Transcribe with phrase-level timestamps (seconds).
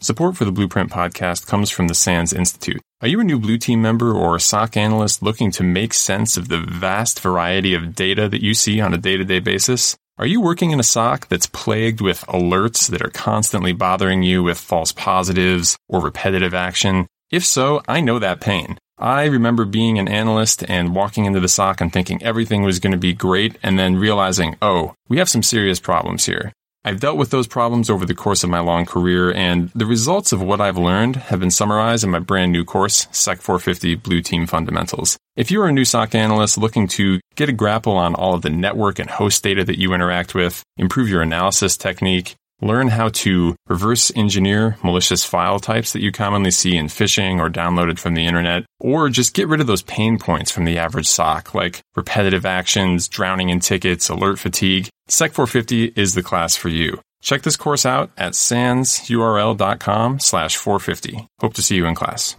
[0.00, 2.80] Support for the Blueprint podcast comes from the SANS Institute.
[3.00, 6.36] Are you a new Blue Team member or a SOC analyst looking to make sense
[6.36, 9.96] of the vast variety of data that you see on a day to day basis?
[10.16, 14.44] Are you working in a SOC that's plagued with alerts that are constantly bothering you
[14.44, 17.08] with false positives or repetitive action?
[17.32, 18.78] If so, I know that pain.
[18.98, 22.92] I remember being an analyst and walking into the SOC and thinking everything was going
[22.92, 26.52] to be great and then realizing, oh, we have some serious problems here.
[26.84, 30.32] I've dealt with those problems over the course of my long career, and the results
[30.32, 34.22] of what I've learned have been summarized in my brand new course, SEC 450 Blue
[34.22, 35.18] Team Fundamentals.
[35.36, 38.42] If you are a new SOC analyst looking to get a grapple on all of
[38.42, 43.10] the network and host data that you interact with, improve your analysis technique, Learn how
[43.10, 48.14] to reverse engineer malicious file types that you commonly see in phishing or downloaded from
[48.14, 51.80] the internet, or just get rid of those pain points from the average SOC, like
[51.94, 54.88] repetitive actions, drowning in tickets, alert fatigue.
[55.06, 57.00] SEC 450 is the class for you.
[57.22, 61.28] Check this course out at sansurl.com slash 450.
[61.40, 62.34] Hope to see you in class.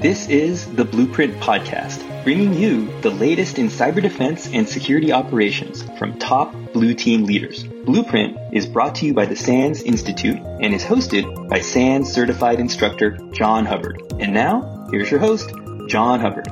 [0.00, 5.82] This is the Blueprint Podcast bringing you the latest in cyber defense and security operations
[5.98, 7.64] from top blue team leaders.
[7.64, 12.60] Blueprint is brought to you by the SANS Institute and is hosted by SANS certified
[12.60, 14.00] instructor John Hubbard.
[14.20, 15.50] And now, here's your host,
[15.88, 16.48] John Hubbard.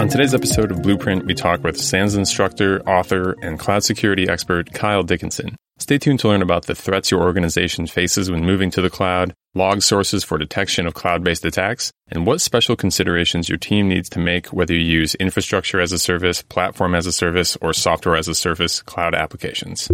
[0.00, 4.72] On today's episode of Blueprint, we talk with SANS instructor, author, and cloud security expert
[4.72, 5.56] Kyle Dickinson.
[5.78, 9.34] Stay tuned to learn about the threats your organization faces when moving to the cloud,
[9.54, 14.08] log sources for detection of cloud based attacks, and what special considerations your team needs
[14.08, 18.16] to make whether you use infrastructure as a service, platform as a service, or software
[18.16, 19.88] as a service cloud applications.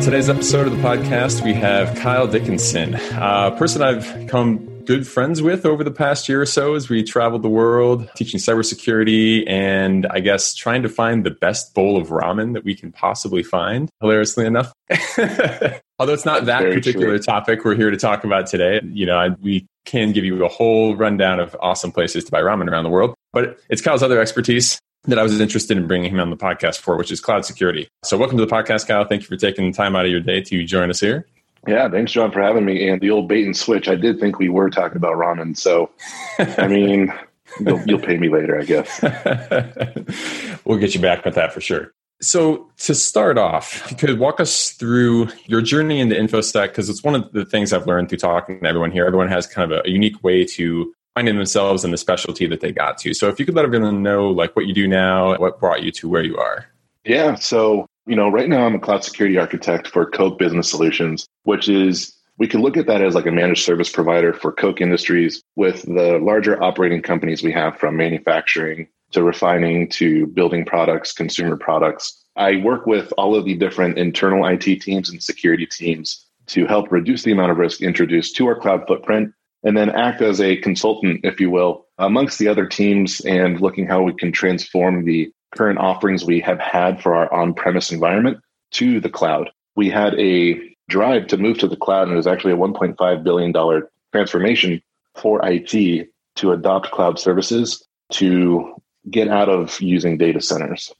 [0.00, 5.06] On today's episode of the podcast, we have Kyle Dickinson, a person I've become good
[5.06, 9.44] friends with over the past year or so as we traveled the world teaching cybersecurity
[9.46, 13.42] and I guess trying to find the best bowl of ramen that we can possibly
[13.42, 14.72] find, hilariously enough.
[15.98, 17.18] Although it's not that Very particular true.
[17.18, 20.48] topic we're here to talk about today, you know, I, we can give you a
[20.48, 24.18] whole rundown of awesome places to buy ramen around the world, but it's Kyle's other
[24.18, 27.44] expertise that I was interested in bringing him on the podcast for, which is cloud
[27.44, 27.88] security.
[28.04, 29.04] So, welcome to the podcast, Kyle.
[29.04, 31.26] Thank you for taking the time out of your day to join us here.
[31.66, 32.88] Yeah, thanks, John, for having me.
[32.88, 35.56] And the old bait and switch, I did think we were talking about ramen.
[35.56, 35.90] So,
[36.38, 37.12] I mean,
[37.60, 39.00] you'll, you'll pay me later, I guess.
[40.64, 41.92] we'll get you back with that for sure.
[42.22, 47.02] So, to start off, you could walk us through your journey into InfoSec because it's
[47.02, 49.06] one of the things I've learned through talking to everyone here.
[49.06, 52.60] Everyone has kind of a, a unique way to finding themselves in the specialty that
[52.60, 53.14] they got to.
[53.14, 55.90] So if you could let everyone know like what you do now, what brought you
[55.92, 56.66] to where you are.
[57.04, 57.34] Yeah.
[57.34, 61.68] So, you know, right now I'm a cloud security architect for Koch Business Solutions, which
[61.68, 65.42] is we can look at that as like a managed service provider for Koch Industries
[65.56, 71.56] with the larger operating companies we have from manufacturing to refining to building products, consumer
[71.56, 72.24] products.
[72.36, 76.90] I work with all of the different internal IT teams and security teams to help
[76.90, 79.32] reduce the amount of risk introduced to our cloud footprint
[79.62, 83.86] and then act as a consultant, if you will, amongst the other teams and looking
[83.86, 88.38] how we can transform the current offerings we have had for our on premise environment
[88.72, 89.50] to the cloud.
[89.76, 93.24] We had a drive to move to the cloud, and it was actually a $1.5
[93.24, 93.82] billion
[94.12, 94.82] transformation
[95.16, 98.74] for IT to adopt cloud services to
[99.10, 100.92] get out of using data centers.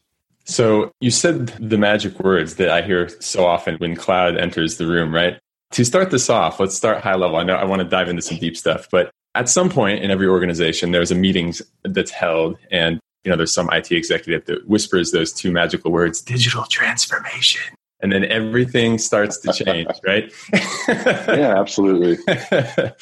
[0.44, 4.87] So you said the magic words that I hear so often when cloud enters the
[4.87, 5.38] room, right?
[5.72, 7.36] To start this off, let's start high level.
[7.36, 10.10] I know I want to dive into some deep stuff, but at some point in
[10.10, 11.54] every organization, there's a meeting
[11.84, 16.20] that's held, and you know, there's some IT executive that whispers those two magical words:
[16.20, 17.62] digital transformation
[18.03, 20.33] and then everything starts to change, right?
[20.88, 22.19] yeah, absolutely.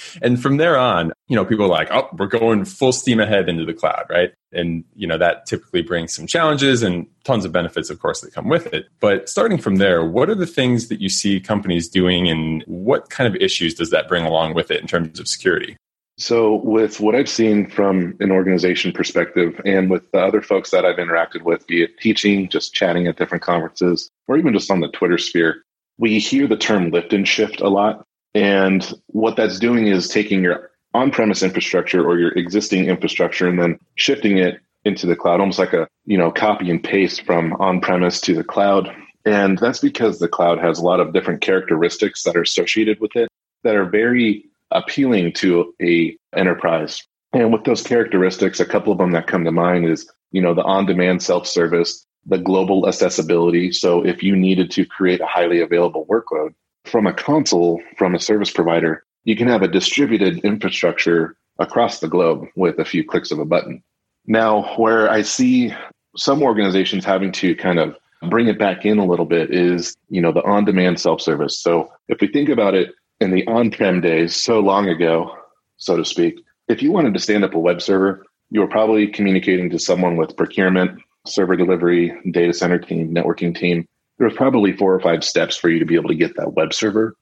[0.23, 3.49] and from there on, you know, people are like, oh, we're going full steam ahead
[3.49, 4.33] into the cloud, right?
[4.53, 8.33] And, you know, that typically brings some challenges and tons of benefits, of course, that
[8.33, 8.87] come with it.
[9.01, 13.11] But starting from there, what are the things that you see companies doing and what
[13.11, 15.77] kind of issues does that bring along with it in terms of security?
[16.21, 20.85] So, with what I've seen from an organization perspective and with the other folks that
[20.85, 24.81] I've interacted with, be it teaching, just chatting at different conferences, or even just on
[24.81, 25.63] the Twitter sphere,
[25.97, 28.05] we hear the term lift and shift a lot.
[28.35, 33.61] And what that's doing is taking your on premise infrastructure or your existing infrastructure and
[33.61, 37.53] then shifting it into the cloud, almost like a you know copy and paste from
[37.61, 38.91] on premise to the cloud.
[39.25, 43.15] And that's because the cloud has a lot of different characteristics that are associated with
[43.15, 43.29] it
[43.63, 47.03] that are very appealing to a enterprise.
[47.33, 50.55] And with those characteristics, a couple of them that come to mind is, you know,
[50.55, 53.73] the on-demand self-service, the global accessibility.
[53.73, 56.55] So if you needed to create a highly available workload
[56.85, 62.09] from a console, from a service provider, you can have a distributed infrastructure across the
[62.09, 63.83] globe with a few clicks of a button.
[64.27, 65.73] Now, where I see
[66.17, 67.97] some organizations having to kind of
[68.31, 71.59] bring it back in a little bit is, you know, the on-demand self-service.
[71.59, 75.37] So if we think about it in the on-prem days, so long ago,
[75.77, 79.07] so to speak, if you wanted to stand up a web server, you were probably
[79.07, 83.87] communicating to someone with procurement, server delivery, data center team, networking team.
[84.19, 86.55] There was probably four or five steps for you to be able to get that
[86.55, 87.15] web server.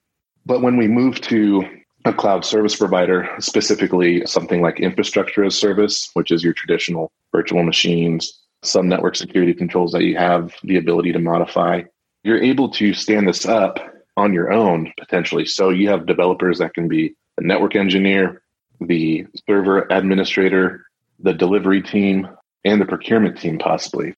[0.45, 1.65] But when we move to
[2.05, 7.63] a cloud service provider, specifically something like infrastructure as service, which is your traditional virtual
[7.63, 11.81] machines, some network security controls that you have the ability to modify.
[12.23, 13.79] You're able to stand this up
[14.17, 15.45] on your own potentially.
[15.45, 18.41] So you have developers that can be a network engineer,
[18.81, 20.85] the server administrator,
[21.19, 22.27] the delivery team,
[22.65, 24.13] and the procurement team possibly.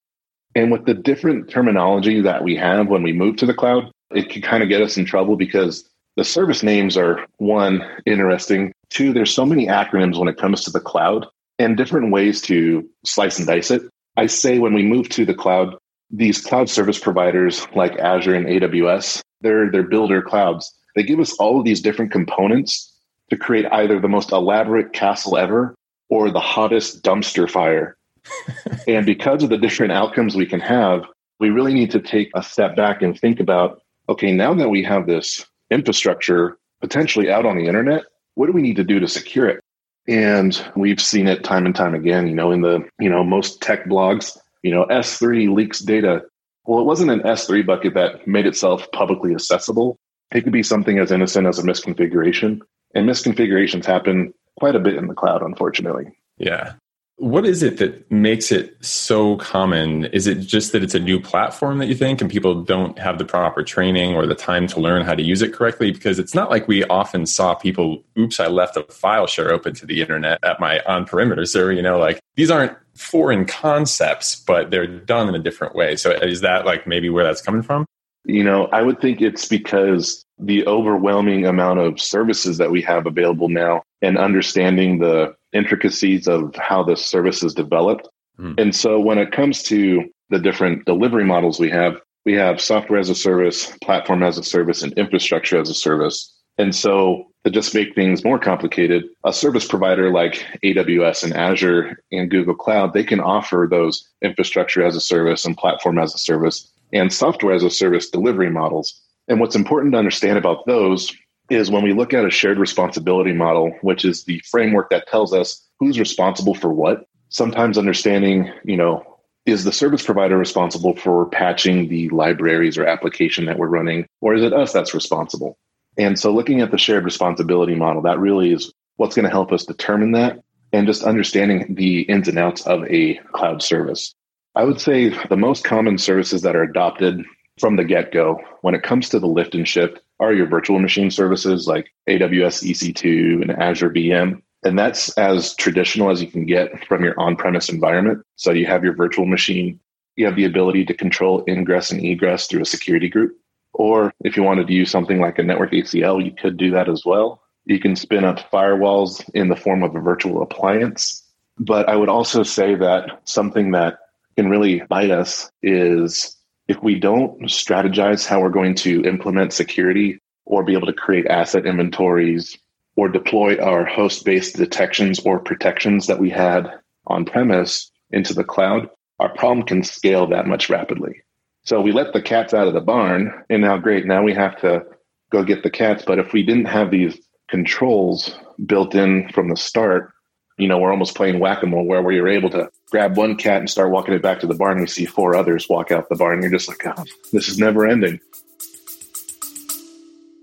[0.56, 4.30] And with the different terminology that we have when we move to the cloud, it
[4.30, 8.74] can kind of get us in trouble because the service names are one, interesting.
[8.90, 11.28] Two, there's so many acronyms when it comes to the cloud
[11.60, 13.84] and different ways to slice and dice it.
[14.18, 15.76] I say when we move to the cloud,
[16.10, 20.74] these cloud service providers like Azure and AWS, they're, they're builder clouds.
[20.96, 22.94] They give us all of these different components
[23.30, 25.76] to create either the most elaborate castle ever
[26.10, 27.96] or the hottest dumpster fire.
[28.88, 31.04] and because of the different outcomes we can have,
[31.40, 34.84] we really need to take a step back and think about okay, now that we
[34.84, 38.04] have this infrastructure potentially out on the internet,
[38.34, 39.64] what do we need to do to secure it?
[40.08, 43.62] And we've seen it time and time again, you know, in the, you know, most
[43.62, 46.24] tech blogs, you know, S3 leaks data.
[46.70, 49.98] Well, it wasn't an S3 bucket that made itself publicly accessible.
[50.32, 52.60] It could be something as innocent as a misconfiguration.
[52.94, 56.12] And misconfigurations happen quite a bit in the cloud, unfortunately.
[56.38, 56.74] Yeah.
[57.20, 60.06] What is it that makes it so common?
[60.06, 63.18] Is it just that it's a new platform that you think and people don't have
[63.18, 65.92] the proper training or the time to learn how to use it correctly?
[65.92, 69.74] Because it's not like we often saw people, oops, I left a file share open
[69.76, 71.74] to the internet at my on perimeter server.
[71.74, 75.98] You know, like these aren't foreign concepts, but they're done in a different way.
[75.98, 77.86] So is that like maybe where that's coming from?
[78.24, 83.06] You know, I would think it's because the overwhelming amount of services that we have
[83.06, 88.08] available now and understanding the intricacies of how this service is developed.
[88.40, 88.60] Mm.
[88.60, 93.00] And so when it comes to the different delivery models we have, we have software
[93.00, 96.36] as a service, platform as a service, and infrastructure as a service.
[96.58, 102.04] And so to just make things more complicated, a service provider like AWS and Azure
[102.12, 106.18] and Google Cloud, they can offer those infrastructure as a service and platform as a
[106.18, 109.02] service and software as a service delivery models.
[109.28, 111.16] And what's important to understand about those
[111.50, 115.34] is when we look at a shared responsibility model, which is the framework that tells
[115.34, 119.06] us who's responsible for what, sometimes understanding, you know,
[119.46, 124.36] is the service provider responsible for patching the libraries or application that we're running, or
[124.36, 125.58] is it us that's responsible?
[125.98, 129.52] And so looking at the shared responsibility model, that really is what's going to help
[129.52, 130.40] us determine that
[130.72, 134.14] and just understanding the ins and outs of a cloud service.
[134.56, 137.24] I would say the most common services that are adopted
[137.60, 140.80] from the get go when it comes to the lift and shift are your virtual
[140.80, 144.42] machine services like AWS EC2 and Azure VM.
[144.64, 148.24] And that's as traditional as you can get from your on premise environment.
[148.36, 149.80] So you have your virtual machine,
[150.16, 153.38] you have the ability to control ingress and egress through a security group.
[153.74, 156.90] Or if you wanted to use something like a network ACL, you could do that
[156.90, 157.42] as well.
[157.66, 161.24] You can spin up firewalls in the form of a virtual appliance.
[161.58, 164.00] But I would also say that something that
[164.36, 166.36] can really bite us is
[166.70, 171.26] if we don't strategize how we're going to implement security or be able to create
[171.26, 172.58] asset inventories
[172.96, 176.72] or deploy our host based detections or protections that we had
[177.08, 178.88] on premise into the cloud,
[179.20, 181.22] our problem can scale that much rapidly.
[181.64, 184.60] So we let the cats out of the barn, and now great, now we have
[184.62, 184.86] to
[185.32, 186.04] go get the cats.
[186.06, 190.12] But if we didn't have these controls built in from the start,
[190.58, 193.36] you know, we're almost playing whack a mole where we are able to grab one
[193.36, 194.80] cat and start walking it back to the barn.
[194.80, 196.42] We see four others walk out the barn.
[196.42, 198.20] You're just like, oh, this is never ending.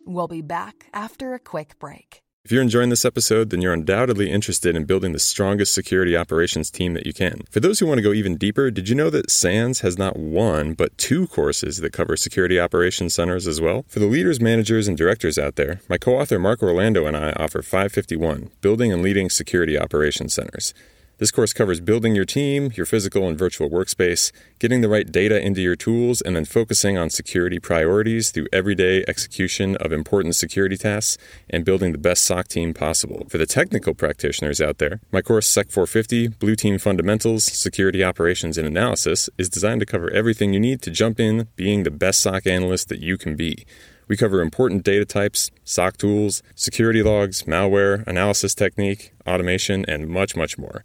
[0.05, 2.23] We'll be back after a quick break.
[2.45, 6.71] If you're enjoying this episode, then you're undoubtedly interested in building the strongest security operations
[6.71, 7.41] team that you can.
[7.51, 10.17] For those who want to go even deeper, did you know that SANS has not
[10.17, 13.85] one, but two courses that cover security operations centers as well?
[13.89, 17.33] For the leaders, managers, and directors out there, my co author Mark Orlando and I
[17.33, 20.73] offer 551 Building and Leading Security Operations Centers.
[21.19, 25.41] This course covers building your team, your physical and virtual workspace, getting the right data
[25.41, 30.77] into your tools, and then focusing on security priorities through everyday execution of important security
[30.77, 31.17] tasks
[31.49, 33.27] and building the best SOC team possible.
[33.31, 38.59] For the technical practitioners out there, my course SEC 450 Blue Team Fundamentals, Security Operations
[38.59, 42.21] and Analysis is designed to cover everything you need to jump in being the best
[42.21, 43.65] SOC analyst that you can be.
[44.07, 50.37] We cover important data types, SOC tools, security logs, malware, analysis technique, automation, and much,
[50.37, 50.85] much more.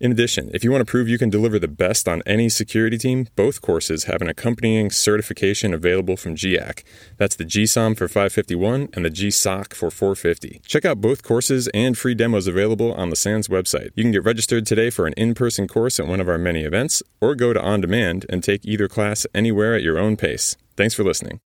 [0.00, 2.96] In addition, if you want to prove you can deliver the best on any security
[2.96, 6.84] team, both courses have an accompanying certification available from GIAC.
[7.16, 10.60] That's the GSOM for 551 and the GSOC for 450.
[10.64, 13.90] Check out both courses and free demos available on the SANS website.
[13.96, 16.62] You can get registered today for an in person course at one of our many
[16.62, 20.56] events, or go to on demand and take either class anywhere at your own pace.
[20.76, 21.40] Thanks for listening.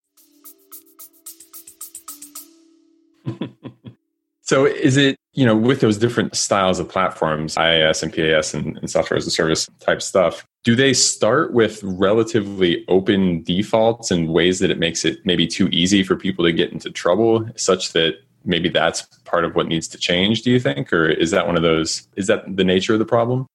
[4.49, 8.79] So is it, you know, with those different styles of platforms, IaaS and PaaS and,
[8.79, 14.29] and software as a service type stuff, do they start with relatively open defaults and
[14.29, 17.93] ways that it makes it maybe too easy for people to get into trouble such
[17.93, 20.91] that maybe that's part of what needs to change, do you think?
[20.91, 23.45] Or is that one of those, is that the nature of the problem?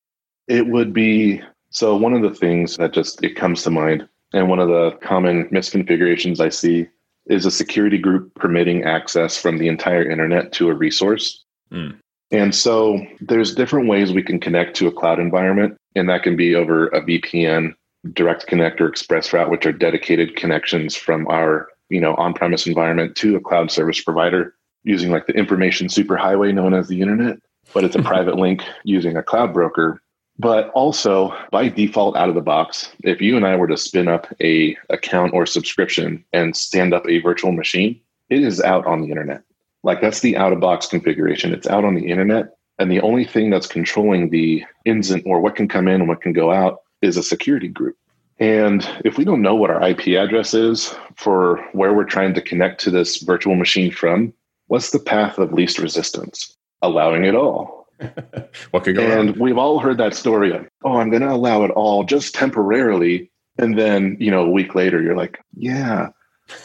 [0.47, 4.49] It would be so one of the things that just it comes to mind and
[4.49, 6.87] one of the common misconfigurations I see
[7.27, 11.45] is a security group permitting access from the entire internet to a resource.
[11.73, 11.99] Mm.
[12.31, 16.37] And so there's different ways we can connect to a cloud environment, and that can
[16.37, 17.75] be over a VPN,
[18.13, 23.17] direct connect or express route, which are dedicated connections from our, you know, on-premise environment
[23.17, 27.39] to a cloud service provider using like the information superhighway known as the internet,
[27.73, 30.01] but it's a private link using a cloud broker
[30.39, 34.09] but also by default out of the box, if you and I were to spin
[34.09, 38.01] up a account or subscription and stand up a virtual machine,
[38.31, 39.43] it is out on the internet.
[39.83, 41.53] Like that's the out of box configuration.
[41.53, 42.57] It's out on the internet.
[42.79, 46.09] And the only thing that's controlling the ins and or what can come in and
[46.09, 47.97] what can go out is a security group.
[48.41, 52.43] And if we don't know what our IP address is for where we're trying to
[52.43, 54.35] connect to this virtual machine from,
[54.67, 56.57] what's the path of least resistance?
[56.83, 57.84] Allowing it all
[58.71, 59.39] what could go and wrong?
[59.39, 63.31] we've all heard that story of, oh, I'm going to allow it all just temporarily.
[63.59, 66.09] And then, you know, a week later, you're like, yeah,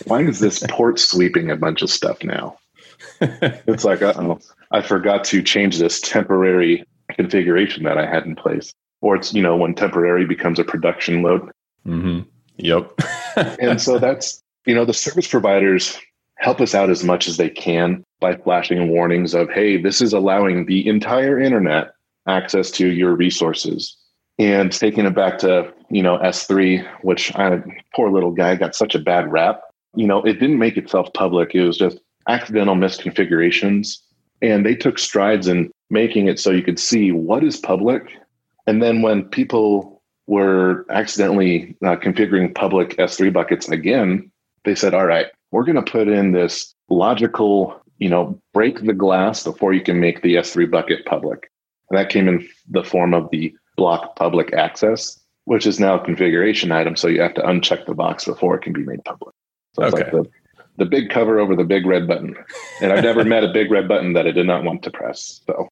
[0.06, 2.58] why is this port sweeping a bunch of stuff now?
[3.22, 4.40] it's like, oh,
[4.72, 8.74] I forgot to change this temporary configuration that I had in place.
[9.02, 11.50] Or it's, you know, when temporary becomes a production load.
[11.88, 12.22] Mm-hmm.
[12.58, 12.92] Yep.
[13.60, 15.98] and so that's, you know, the service providers
[16.40, 20.14] help us out as much as they can by flashing warnings of, hey, this is
[20.14, 21.92] allowing the entire internet
[22.28, 23.96] access to your resources.
[24.38, 27.62] And taking it back to, you know, S3, which I,
[27.94, 29.62] poor little guy got such a bad rap.
[29.96, 31.54] You know, it didn't make itself public.
[31.54, 33.98] It was just accidental misconfigurations.
[34.42, 38.14] And they took strides in making it so you could see what is public.
[38.66, 44.32] And then when people were accidentally uh, configuring public S3 buckets again,
[44.64, 48.94] they said, all right, we're going to put in this logical, you know, break the
[48.94, 51.52] glass before you can make the S3 bucket public.
[51.90, 56.06] And that came in the form of the block public access, which is now a
[56.06, 56.96] configuration item.
[56.96, 59.34] So you have to uncheck the box before it can be made public.
[59.74, 60.04] So it's okay.
[60.04, 60.30] like the,
[60.78, 62.36] the big cover over the big red button.
[62.82, 65.42] And I've never met a big red button that I did not want to press.
[65.48, 65.68] So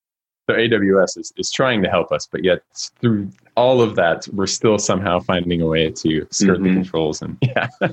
[0.50, 2.62] so AWS is, is trying to help us, but yet
[3.02, 6.64] through all of that, we're still somehow finding a way to skirt mm-hmm.
[6.64, 7.22] the controls.
[7.22, 7.68] And yeah.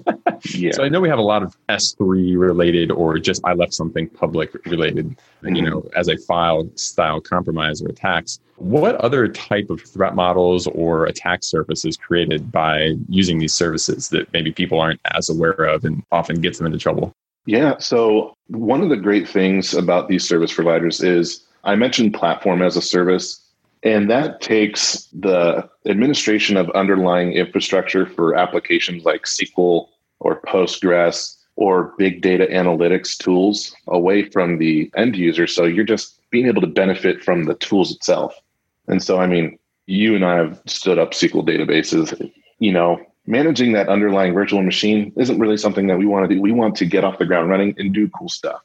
[0.55, 0.71] yeah.
[0.73, 4.09] So I know we have a lot of S3 related or just I left something
[4.09, 5.55] public related, mm-hmm.
[5.57, 8.39] you know, as a file style compromise or attacks.
[8.57, 14.33] What other type of threat models or attack surfaces created by using these services that
[14.33, 17.13] maybe people aren't as aware of and often gets them into trouble?
[17.47, 17.79] Yeah.
[17.79, 22.77] So one of the great things about these service providers is I mentioned platform as
[22.77, 23.41] a service,
[23.83, 29.89] and that takes the administration of underlying infrastructure for applications like SQL
[30.21, 35.47] or Postgres or big data analytics tools away from the end user.
[35.47, 38.35] So you're just being able to benefit from the tools itself.
[38.89, 42.31] And so, I mean, you and I have stood up SQL databases.
[42.59, 46.41] You know, managing that underlying virtual machine isn't really something that we want to do.
[46.41, 48.63] We want to get off the ground running and do cool stuff.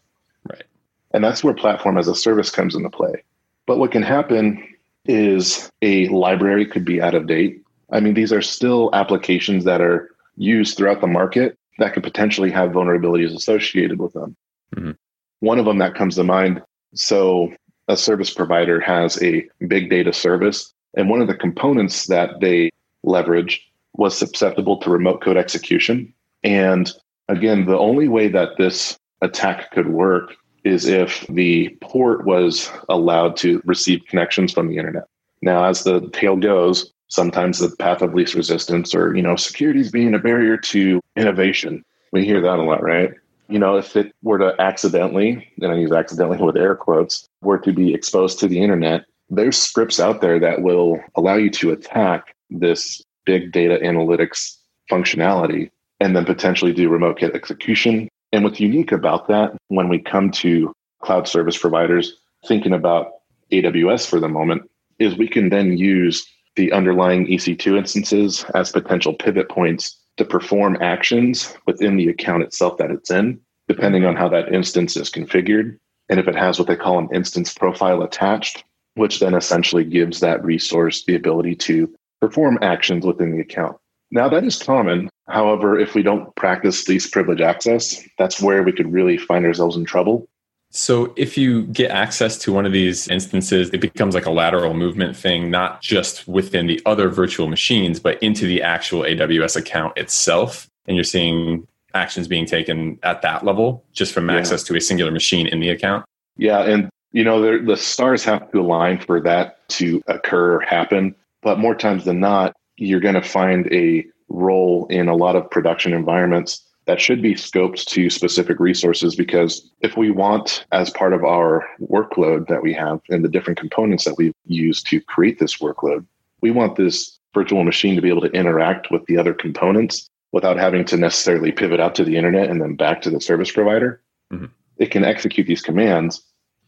[1.12, 3.24] And that's where platform as a service comes into play.
[3.66, 4.64] But what can happen
[5.06, 7.64] is a library could be out of date.
[7.92, 12.52] I mean, these are still applications that are used throughout the market that could potentially
[12.52, 14.36] have vulnerabilities associated with them.
[14.76, 14.92] Mm-hmm.
[15.40, 16.62] One of them that comes to mind
[16.94, 17.54] so,
[17.88, 22.72] a service provider has a big data service, and one of the components that they
[23.04, 26.14] leverage was susceptible to remote code execution.
[26.44, 26.92] And
[27.28, 33.36] again, the only way that this attack could work is if the port was allowed
[33.38, 35.06] to receive connections from the internet.
[35.42, 39.80] Now, as the tale goes, sometimes the path of least resistance or, you know, security
[39.80, 41.84] is being a barrier to innovation.
[42.12, 43.14] We hear that a lot, right?
[43.48, 47.58] You know, if it were to accidentally, and I use accidentally with air quotes, were
[47.60, 51.72] to be exposed to the internet, there's scripts out there that will allow you to
[51.72, 54.58] attack this big data analytics
[54.92, 58.08] functionality and then potentially do remote execution.
[58.32, 62.18] And what's unique about that when we come to cloud service providers,
[62.48, 63.12] thinking about
[63.52, 64.70] AWS for the moment,
[65.00, 70.78] is we can then use the underlying EC2 instances as potential pivot points to perform
[70.82, 75.78] actions within the account itself that it's in, depending on how that instance is configured.
[76.10, 78.64] And if it has what they call an instance profile attached,
[78.96, 83.78] which then essentially gives that resource the ability to perform actions within the account.
[84.12, 85.10] Now, that is common.
[85.28, 89.76] However, if we don't practice least privilege access, that's where we could really find ourselves
[89.76, 90.28] in trouble
[90.72, 94.76] so if you get access to one of these instances, it becomes like a lateral
[94.76, 99.98] movement thing, not just within the other virtual machines, but into the actual AWS account
[99.98, 100.70] itself.
[100.88, 104.38] And you're seeing actions being taken at that level just from yeah.
[104.38, 106.06] access to a singular machine in the account.
[106.38, 106.62] Yeah.
[106.62, 111.16] And, you know, the stars have to align for that to occur or happen.
[111.42, 115.50] But more times than not, you're going to find a role in a lot of
[115.50, 121.14] production environments that should be scoped to specific resources because if we want, as part
[121.14, 125.40] of our workload that we have and the different components that we use to create
[125.40, 126.06] this workload,
[126.42, 130.58] we want this virtual machine to be able to interact with the other components without
[130.58, 134.02] having to necessarily pivot out to the internet and then back to the service provider.
[134.32, 134.46] Mm-hmm.
[134.78, 136.24] It can execute these commands.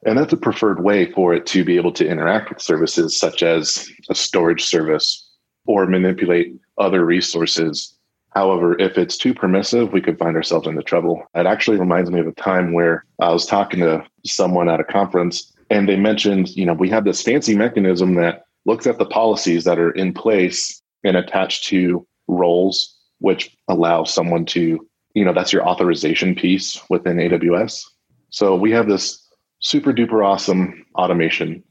[0.06, 3.42] And that's a preferred way for it to be able to interact with services such
[3.42, 5.31] as a storage service
[5.72, 7.98] or manipulate other resources
[8.32, 11.24] However, if it's too permissive, we could find ourselves into trouble.
[11.36, 14.86] It actually reminds me of a time where I was talking to someone at a
[14.86, 19.06] conference and they mentioned, you know, we have this fancy mechanism that looks at the
[19.06, 24.80] policies that are in place and attached to roles, which allow someone to,
[25.14, 27.84] you know, that's your authorization piece within AWS.
[28.30, 29.28] So we have this
[29.60, 31.64] super duper awesome automation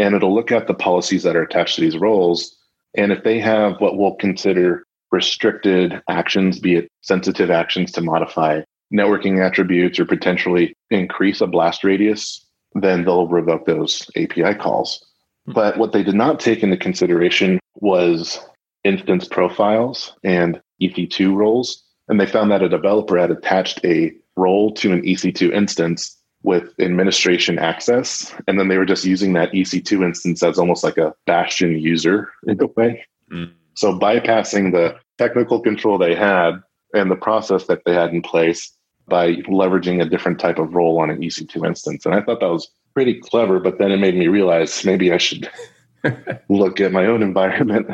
[0.00, 2.56] and it'll look at the policies that are attached to these roles.
[2.96, 8.62] And if they have what we'll consider restricted actions, be it sensitive actions to modify
[8.92, 15.04] networking attributes or potentially increase a blast radius, then they'll revoke those API calls.
[15.46, 15.52] Hmm.
[15.52, 18.38] But what they did not take into consideration was
[18.84, 21.82] instance profiles and EC2 roles.
[22.08, 26.72] And they found that a developer had attached a role to an EC2 instance with
[26.78, 28.34] administration access.
[28.46, 32.30] And then they were just using that EC2 instance as almost like a bastion user
[32.46, 33.04] in a way.
[33.30, 33.52] Mm.
[33.74, 36.62] So bypassing the technical control they had
[36.94, 38.72] and the process that they had in place
[39.08, 42.06] by leveraging a different type of role on an EC2 instance.
[42.06, 45.18] And I thought that was pretty clever, but then it made me realize maybe I
[45.18, 45.48] should
[46.48, 47.88] look at my own environment.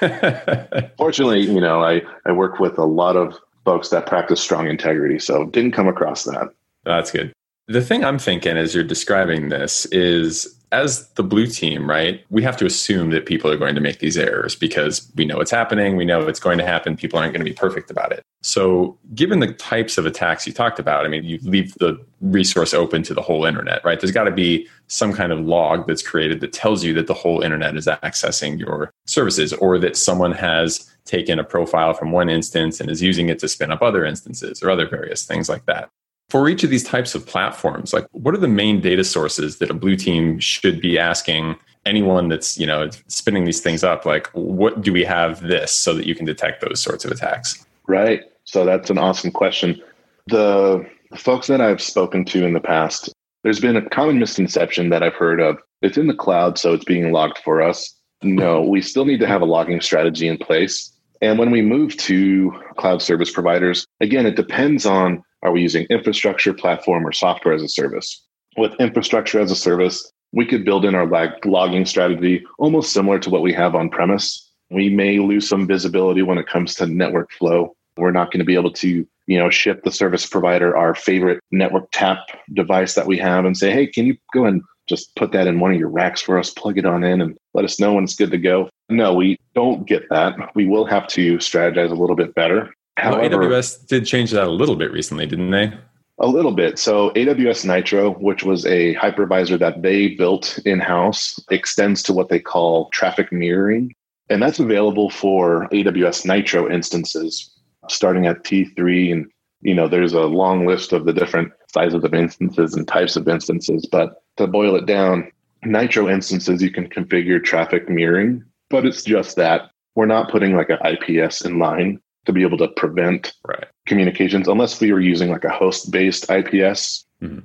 [0.96, 5.18] Fortunately, you know, I, I work with a lot of folks that practice strong integrity,
[5.18, 6.48] so didn't come across that.
[6.84, 7.32] That's good.
[7.68, 12.42] The thing I'm thinking as you're describing this is as the blue team, right, we
[12.42, 15.50] have to assume that people are going to make these errors because we know it's
[15.50, 15.96] happening.
[15.96, 16.96] We know it's going to happen.
[16.96, 18.22] People aren't going to be perfect about it.
[18.42, 22.72] So, given the types of attacks you talked about, I mean, you leave the resource
[22.72, 23.98] open to the whole internet, right?
[23.98, 27.14] There's got to be some kind of log that's created that tells you that the
[27.14, 32.28] whole internet is accessing your services or that someone has taken a profile from one
[32.28, 35.66] instance and is using it to spin up other instances or other various things like
[35.66, 35.90] that
[36.28, 39.70] for each of these types of platforms like what are the main data sources that
[39.70, 44.04] a blue team should be asking anyone that's you know spinning these things up?
[44.04, 47.64] Like what do we have this so that you can detect those sorts of attacks?
[47.86, 48.24] Right.
[48.44, 49.80] So that's an awesome question.
[50.26, 50.84] The
[51.16, 53.10] folks that i've spoken to in the past
[53.44, 56.84] there's been a common misconception that i've heard of it's in the cloud so it's
[56.84, 57.94] being logged for us.
[58.22, 60.92] No we still need to have a logging strategy in place.
[61.22, 65.86] And when we move to cloud service providers again it depends on are we using
[65.90, 68.22] infrastructure, platform, or software as a service?
[68.56, 73.18] With infrastructure as a service, we could build in our lag- logging strategy almost similar
[73.20, 74.50] to what we have on premise.
[74.70, 77.76] We may lose some visibility when it comes to network flow.
[77.96, 81.40] We're not going to be able to, you know, ship the service provider our favorite
[81.50, 82.18] network tap
[82.52, 85.60] device that we have and say, hey, can you go and just put that in
[85.60, 88.04] one of your racks for us, plug it on in, and let us know when
[88.04, 88.68] it's good to go.
[88.88, 90.36] No, we don't get that.
[90.54, 92.72] We will have to strategize a little bit better.
[92.96, 95.72] However, well, AWS did change that a little bit recently, didn't they?
[96.18, 96.78] A little bit.
[96.78, 102.30] So AWS Nitro, which was a hypervisor that they built in house, extends to what
[102.30, 103.94] they call traffic mirroring.
[104.30, 107.50] And that's available for AWS Nitro instances,
[107.88, 109.12] starting at T3.
[109.12, 109.30] And,
[109.60, 113.28] you know, there's a long list of the different sizes of instances and types of
[113.28, 113.86] instances.
[113.92, 115.30] But to boil it down,
[115.64, 120.70] Nitro instances, you can configure traffic mirroring, but it's just that we're not putting like
[120.70, 123.66] an IPS in line to be able to prevent right.
[123.86, 127.06] communications unless we were using like a host based IPS.
[127.22, 127.40] Mm-hmm.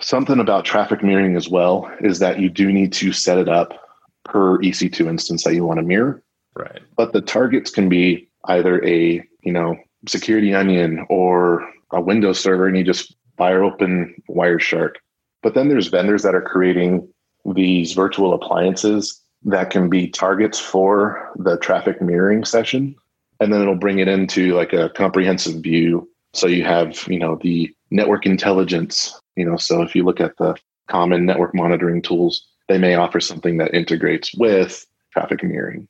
[0.00, 3.80] Something about traffic mirroring as well is that you do need to set it up
[4.24, 6.22] per EC2 instance that you want to mirror.
[6.56, 6.82] Right.
[6.96, 12.66] But the targets can be either a, you know, security onion or a Windows server
[12.66, 14.94] and you just fire open Wireshark.
[15.42, 17.08] But then there's vendors that are creating
[17.54, 22.96] these virtual appliances that can be targets for the traffic mirroring session.
[23.44, 26.08] And then it'll bring it into like a comprehensive view.
[26.32, 30.34] So you have, you know, the network intelligence, you know, so if you look at
[30.38, 30.56] the
[30.88, 35.86] common network monitoring tools, they may offer something that integrates with traffic mirroring.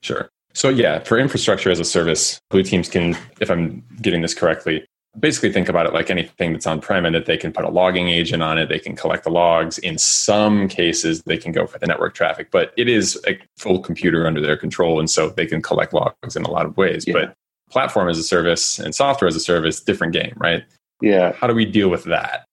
[0.00, 0.30] Sure.
[0.54, 4.86] So yeah, for infrastructure as a service, blue teams can, if I'm getting this correctly,
[5.18, 7.68] basically think about it like anything that's on prem and that they can put a
[7.68, 8.68] logging agent on it.
[8.68, 9.78] They can collect the logs.
[9.78, 13.80] In some cases they can go for the network traffic but it is a full
[13.80, 17.06] computer under their control and so they can collect logs in a lot of ways.
[17.06, 17.14] Yeah.
[17.14, 17.34] but
[17.70, 20.64] platform as a service and software as a service different game right?
[21.00, 21.32] Yeah.
[21.32, 22.44] How do we deal with that?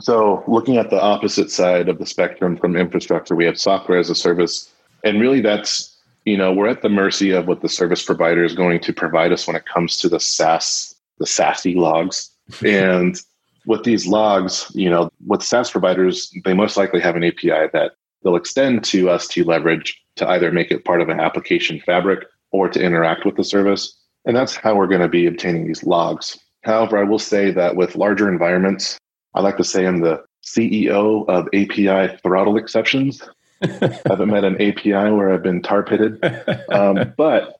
[0.00, 4.10] So looking at the opposite side of the spectrum from infrastructure we have software as
[4.10, 4.72] a service
[5.04, 5.90] and really that's
[6.24, 9.32] you know we're at the mercy of what the service provider is going to provide
[9.32, 12.30] us when it comes to the SaaS the SASE logs.
[12.66, 13.20] and
[13.66, 17.92] with these logs, you know, with SaaS providers, they most likely have an API that
[18.22, 22.26] they'll extend to us to leverage to either make it part of an application fabric
[22.50, 23.96] or to interact with the service.
[24.24, 26.38] And that's how we're going to be obtaining these logs.
[26.62, 28.98] However, I will say that with larger environments,
[29.34, 33.22] I like to say I'm the CEO of API throttle exceptions.
[33.62, 36.22] I haven't met an API where I've been tar pitted,
[36.70, 37.56] um, but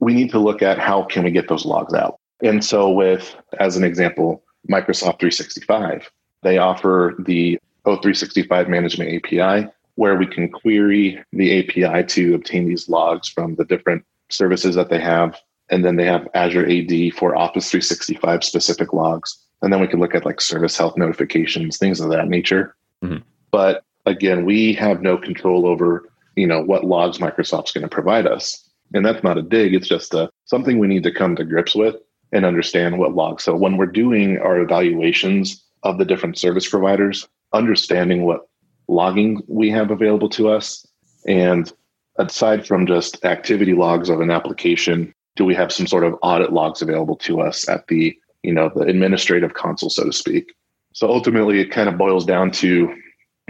[0.00, 2.17] we need to look at how can we get those logs out.
[2.42, 6.10] And so, with, as an example, Microsoft 365,
[6.42, 12.88] they offer the O365 Management API, where we can query the API to obtain these
[12.88, 15.36] logs from the different services that they have.
[15.70, 19.36] And then they have Azure AD for Office 365 specific logs.
[19.60, 22.76] And then we can look at like service health notifications, things of that nature.
[23.02, 23.22] Mm-hmm.
[23.50, 28.26] But again, we have no control over, you know, what logs Microsoft's going to provide
[28.26, 28.70] us.
[28.94, 29.74] And that's not a dig.
[29.74, 31.96] It's just a, something we need to come to grips with
[32.32, 33.44] and understand what logs.
[33.44, 38.48] So when we're doing our evaluations of the different service providers, understanding what
[38.88, 40.86] logging we have available to us,
[41.26, 41.72] and
[42.16, 46.52] aside from just activity logs of an application, do we have some sort of audit
[46.52, 50.54] logs available to us at the you know the administrative console, so to speak?
[50.92, 52.94] So ultimately, it kind of boils down to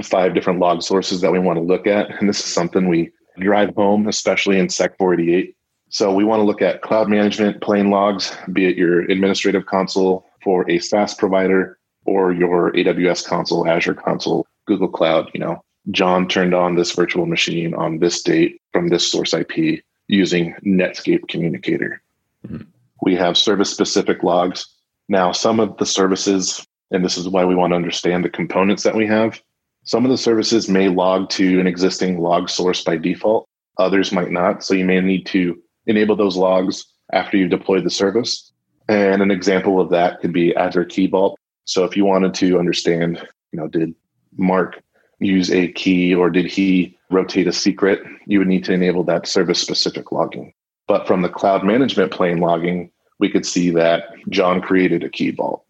[0.03, 3.11] five different log sources that we want to look at, and this is something we
[3.41, 5.57] drive home, especially in Sec 488
[5.91, 10.27] so we want to look at cloud management plane logs, be it your administrative console
[10.43, 15.31] for a SaaS provider or your AWS console, Azure console, Google Cloud.
[15.35, 19.83] You know, John turned on this virtual machine on this date from this source IP
[20.09, 22.03] using Netscape Communicator.
[22.47, 22.65] Mm-hmm.
[23.03, 24.67] We have service specific logs.
[25.09, 28.83] Now, some of the services, and this is why we want to understand the components
[28.83, 29.41] that we have,
[29.85, 33.49] some of the services may log to an existing log source by default,
[33.79, 34.63] others might not.
[34.63, 38.53] So you may need to enable those logs after you deploy the service.
[38.89, 41.39] And an example of that could be Azure Key Vault.
[41.65, 43.95] So if you wanted to understand, you know, did
[44.37, 44.81] Mark
[45.19, 49.27] use a key or did he rotate a secret, you would need to enable that
[49.27, 50.53] service specific logging.
[50.87, 55.31] But from the cloud management plane logging, we could see that John created a key
[55.31, 55.65] vault.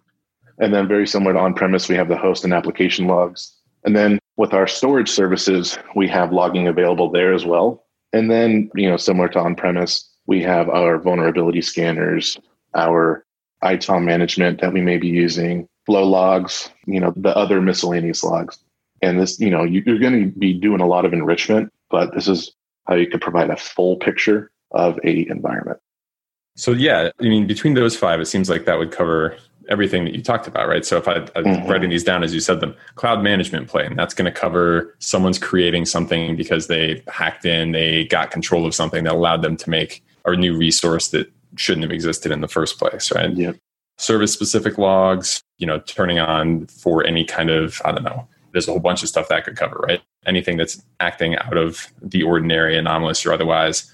[0.58, 3.54] And then very similar to on-premise, we have the host and application logs.
[3.84, 7.84] And then with our storage services, we have logging available there as well.
[8.12, 12.38] And then, you know, similar to on-premise, we have our vulnerability scanners,
[12.74, 13.24] our
[13.64, 18.58] ITOM management that we may be using, flow logs, you know, the other miscellaneous logs.
[19.00, 22.28] And this, you know, you're going to be doing a lot of enrichment, but this
[22.28, 22.52] is
[22.86, 25.78] how you could provide a full picture of a environment.
[26.56, 29.36] So yeah, I mean, between those five, it seems like that would cover
[29.70, 30.84] everything that you talked about, right?
[30.84, 31.70] So if I, am mm-hmm.
[31.70, 35.38] writing these down as you said them, cloud management plane, that's going to cover someone's
[35.38, 39.70] creating something because they hacked in, they got control of something that allowed them to
[39.70, 43.34] make a new resource that shouldn't have existed in the first place, right?
[43.34, 43.52] Yeah.
[43.98, 48.68] Service specific logs, you know, turning on for any kind of, I don't know, there's
[48.68, 50.00] a whole bunch of stuff that could cover, right?
[50.26, 53.92] Anything that's acting out of the ordinary, anomalous, or otherwise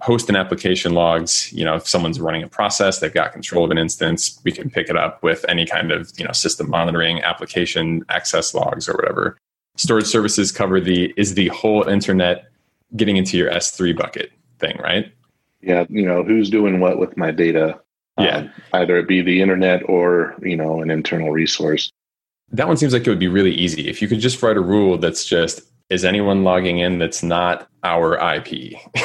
[0.00, 3.70] host and application logs you know if someone's running a process they've got control of
[3.70, 7.22] an instance we can pick it up with any kind of you know system monitoring
[7.22, 9.36] application access logs or whatever
[9.76, 12.50] storage services cover the is the whole internet
[12.96, 15.12] getting into your s3 bucket thing right
[15.62, 17.78] yeah you know who's doing what with my data
[18.18, 21.92] yeah um, either it be the internet or you know an internal resource
[22.52, 24.60] that one seems like it would be really easy if you could just write a
[24.60, 28.52] rule that's just is anyone logging in that's not our IP?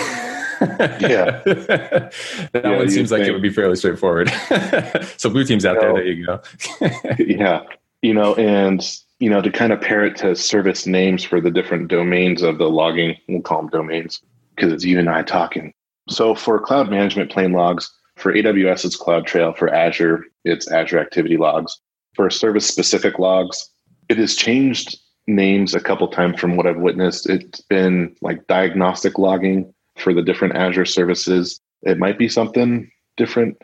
[0.62, 1.42] yeah.
[1.44, 2.12] that
[2.54, 4.30] Yeah, one seems you'd like it would be fairly straightforward.
[5.18, 5.94] so blue team's out there.
[5.94, 6.42] There you go.
[7.20, 7.64] yeah
[8.06, 11.50] you know and you know to kind of pair it to service names for the
[11.50, 14.22] different domains of the logging we'll call them domains
[14.56, 15.74] because it's you and i talking
[16.10, 19.54] so for cloud management plane logs for aws it's cloud trail.
[19.54, 21.80] For azure it's azure activity logs.
[22.16, 23.70] For service specific logs
[24.10, 27.30] it has changed names a couple times from what i've witnessed.
[27.30, 31.60] It's been like diagnostic logging for the different azure services.
[31.82, 33.58] It might be something different.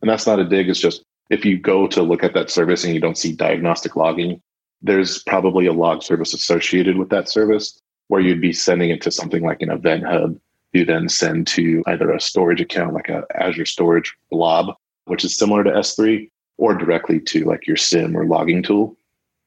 [0.00, 0.68] And that's not a dig.
[0.68, 3.96] It's just if you go to look at that service and you don't see diagnostic
[3.96, 4.40] logging,
[4.82, 9.10] there's probably a log service associated with that service where you'd be sending it to
[9.10, 10.38] something like an event hub.
[10.72, 14.74] You then send to either a storage account like a Azure Storage Blob,
[15.06, 18.96] which is similar to S3, or directly to like your SIEM or logging tool.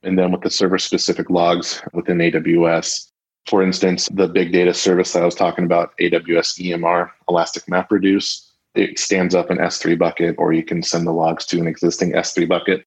[0.04, 3.10] And then with the server specific logs within AWS,
[3.46, 8.46] for instance, the big data service that I was talking about, AWS EMR, Elastic MapReduce,
[8.76, 12.14] it stands up an S3 bucket, or you can send the logs to an existing
[12.14, 12.86] S3 bucket,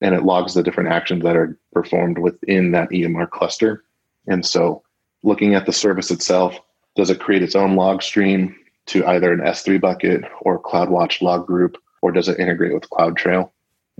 [0.00, 3.84] and it logs the different actions that are performed within that EMR cluster.
[4.26, 4.82] And so,
[5.22, 6.58] looking at the service itself,
[6.98, 8.54] does it create its own log stream
[8.86, 13.48] to either an S3 bucket or CloudWatch log group, or does it integrate with CloudTrail?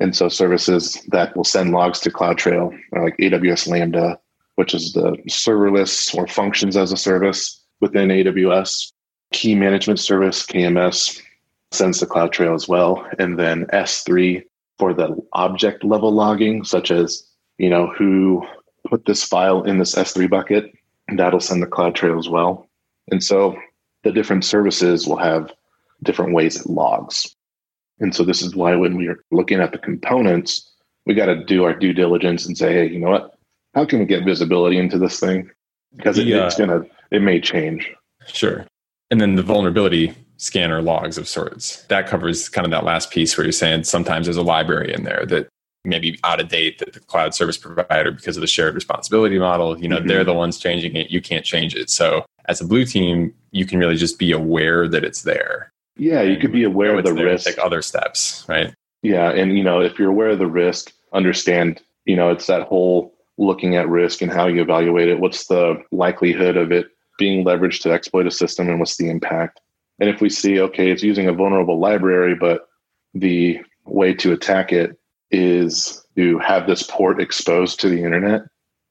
[0.00, 4.18] And so, services that will send logs to CloudTrail are like AWS Lambda,
[4.56, 8.92] which is the serverless or functions as a service within AWS
[9.32, 11.20] key management service kms
[11.70, 13.06] sends to cloudtrail as well.
[13.18, 14.42] And then s3
[14.78, 18.44] for the object level logging such as you know who
[18.88, 20.72] put this file in this s3 bucket
[21.14, 22.67] that'll send to cloudtrail as well
[23.10, 23.56] and so
[24.04, 25.52] the different services will have
[26.02, 27.34] different ways it logs
[28.00, 30.72] and so this is why when we are looking at the components
[31.06, 33.34] we got to do our due diligence and say hey you know what
[33.74, 35.50] how can we get visibility into this thing
[35.96, 37.90] because it, uh, it's gonna it may change
[38.32, 38.66] Sure.
[39.10, 41.82] And then the vulnerability scanner logs of sorts.
[41.84, 45.04] That covers kind of that last piece where you're saying sometimes there's a library in
[45.04, 45.48] there that
[45.84, 49.78] maybe out of date that the cloud service provider, because of the shared responsibility model,
[49.80, 50.08] you know, Mhm.
[50.08, 51.10] they're the ones changing it.
[51.10, 51.88] You can't change it.
[51.88, 55.72] So as a blue team, you can really just be aware that it's there.
[55.96, 57.46] Yeah, you could be aware of the risk.
[57.46, 58.74] Take other steps, right?
[59.02, 62.66] Yeah, and you know, if you're aware of the risk, understand, you know, it's that
[62.66, 65.20] whole looking at risk and how you evaluate it.
[65.20, 69.60] What's the likelihood of it being leveraged to exploit a system and what's the impact?
[70.00, 72.68] And if we see, okay, it's using a vulnerable library, but
[73.14, 74.98] the way to attack it
[75.30, 78.42] is to have this port exposed to the internet,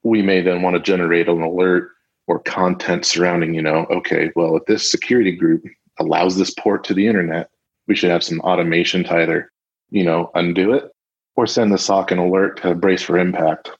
[0.03, 1.91] we may then want to generate an alert
[2.27, 5.63] or content surrounding, you know, okay, well, if this security group
[5.99, 7.49] allows this port to the internet,
[7.87, 9.51] we should have some automation to either,
[9.89, 10.91] you know, undo it
[11.35, 13.71] or send the SOC an alert to brace for impact.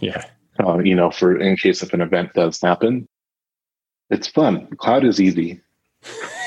[0.00, 0.24] Yeah.
[0.62, 3.08] Uh, you know, for in case if an event does happen.
[4.08, 4.68] It's fun.
[4.76, 5.60] Cloud is easy.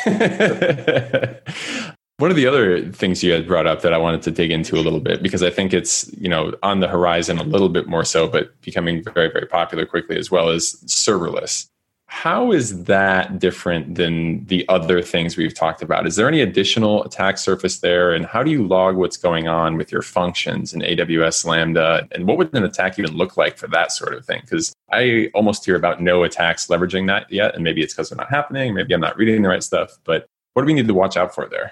[2.19, 4.75] One of the other things you had brought up that I wanted to dig into
[4.75, 7.87] a little bit because I think it's you know on the horizon a little bit
[7.87, 11.69] more so, but becoming very very popular quickly as well as serverless.
[12.07, 16.05] How is that different than the other things we've talked about?
[16.05, 19.77] Is there any additional attack surface there, and how do you log what's going on
[19.77, 22.05] with your functions in AWS Lambda?
[22.11, 24.41] And what would an attack even look like for that sort of thing?
[24.41, 28.17] Because I almost hear about no attacks leveraging that yet, and maybe it's because they're
[28.17, 28.73] not happening.
[28.73, 31.33] Maybe I'm not reading the right stuff, but what do we need to watch out
[31.33, 31.71] for there?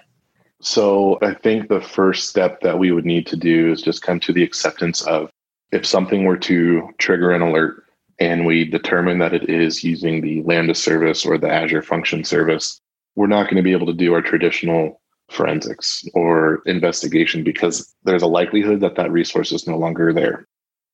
[0.61, 4.19] So I think the first step that we would need to do is just come
[4.21, 5.29] to the acceptance of
[5.71, 7.83] if something were to trigger an alert
[8.19, 12.79] and we determine that it is using the Lambda service or the Azure function service,
[13.15, 18.23] we're not going to be able to do our traditional forensics or investigation because there's
[18.23, 20.47] a likelihood that that resource is no longer there.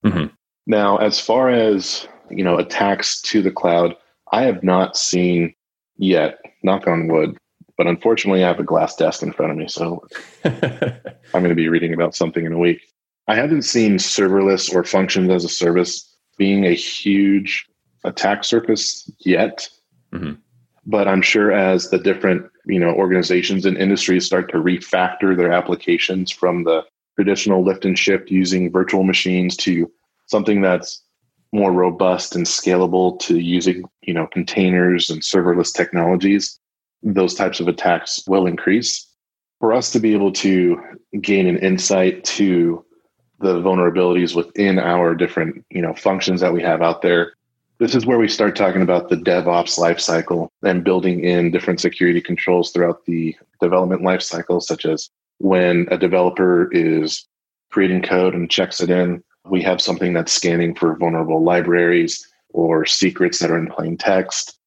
[0.03, 0.31] Mhm.
[0.65, 3.95] Now, as far as you know, attacks to the cloud,
[4.31, 5.53] I have not seen
[5.97, 6.39] yet.
[6.63, 7.37] Knock on wood.
[7.77, 10.05] But unfortunately, I have a glass desk in front of me, so
[10.45, 12.81] I'm going to be reading about something in a week.
[13.27, 17.65] I haven't seen serverless or functions as a service being a huge
[18.03, 19.69] attack surface yet.
[20.11, 20.37] Mhm.
[20.85, 25.51] But I'm sure as the different you know organizations and industries start to refactor their
[25.51, 26.83] applications from the
[27.15, 29.89] traditional lift and shift using virtual machines to
[30.27, 31.01] something that's
[31.51, 36.59] more robust and scalable to using you know containers and serverless technologies
[37.03, 39.07] those types of attacks will increase
[39.59, 40.81] for us to be able to
[41.21, 42.83] gain an insight to
[43.39, 47.33] the vulnerabilities within our different you know functions that we have out there
[47.79, 52.21] this is where we start talking about the devops lifecycle and building in different security
[52.21, 57.27] controls throughout the development lifecycle such as when a developer is
[57.69, 62.85] creating code and checks it in we have something that's scanning for vulnerable libraries or
[62.85, 64.57] secrets that are in plain text.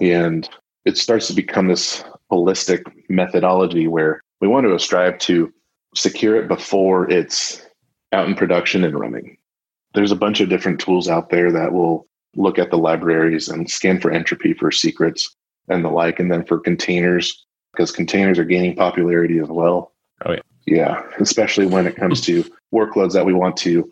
[0.00, 0.48] And
[0.84, 5.52] it starts to become this holistic methodology where we want to strive to
[5.94, 7.66] secure it before it's
[8.12, 9.36] out in production and running.
[9.94, 13.68] There's a bunch of different tools out there that will look at the libraries and
[13.68, 15.34] scan for entropy for secrets
[15.68, 16.20] and the like.
[16.20, 19.92] And then for containers, because containers are gaining popularity as well.
[20.24, 20.40] Oh, yeah.
[20.66, 23.90] Yeah, especially when it comes to workloads that we want to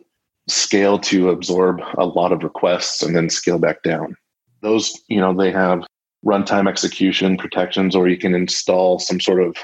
[0.49, 4.17] scale to absorb a lot of requests and then scale back down.
[4.61, 5.85] Those, you know, they have
[6.25, 9.57] runtime execution protections, or you can install some sort of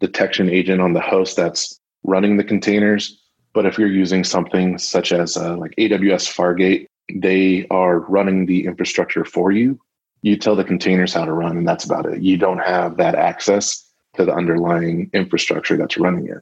[0.00, 3.20] detection agent on the host that's running the containers.
[3.52, 8.66] But if you're using something such as uh, like AWS Fargate, they are running the
[8.66, 9.78] infrastructure for you.
[10.22, 12.22] You tell the containers how to run, and that's about it.
[12.22, 16.38] You don't have that access to the underlying infrastructure that's running it.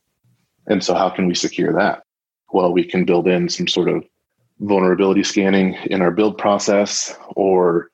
[0.66, 2.04] And so, how can we secure that?
[2.52, 4.04] Well, we can build in some sort of
[4.60, 7.90] vulnerability scanning in our build process or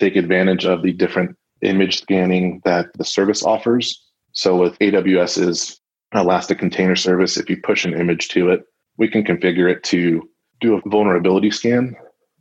[0.00, 4.02] take advantage of the different image scanning that the service offers.
[4.32, 5.80] So, with AWS's
[6.14, 8.64] Elastic Container Service, if you push an image to it,
[8.96, 10.28] we can configure it to
[10.60, 11.96] do a vulnerability scan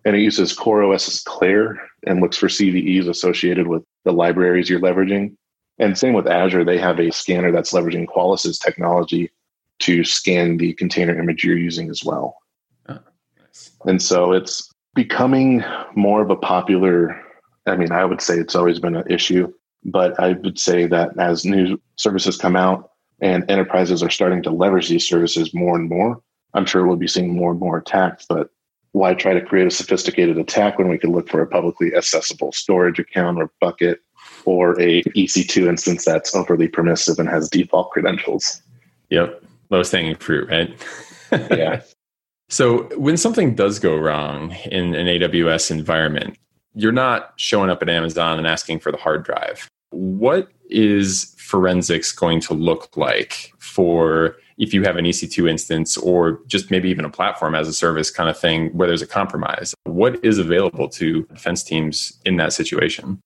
[0.06, 5.36] and it uses CoreOS's Clair and looks for CVEs associated with the libraries you're leveraging.
[5.78, 9.32] And same with Azure, they have a scanner that's leveraging Qualys's technology
[9.80, 12.38] to scan the container image you're using as well.
[12.88, 13.00] Oh,
[13.40, 13.72] nice.
[13.86, 15.64] And so it's becoming
[15.96, 17.22] more of a popular,
[17.70, 19.52] I mean, I would say it's always been an issue,
[19.86, 24.52] but I would say that as new services come out and enterprises are starting to
[24.52, 26.22] leverage these services more and more,
[26.54, 28.50] I'm sure we'll be seeing more and more attacks, but
[28.92, 32.52] why try to create a sophisticated attack when we could look for a publicly accessible
[32.52, 34.00] storage account or bucket
[34.46, 38.62] or a EC2 instance that's overly permissive and has default credentials?
[39.10, 39.44] Yep.
[39.70, 40.76] Lowest hanging fruit, right?
[41.52, 41.82] yeah.
[42.52, 46.36] So when something does go wrong in an AWS environment,
[46.74, 49.68] you're not showing up at Amazon and asking for the hard drive.
[49.92, 56.42] What is forensics going to look like for if you have an EC2 instance or
[56.48, 59.74] just maybe even a platform as a service kind of thing where there's a compromise?
[59.86, 63.20] What is available to defense teams in that situation?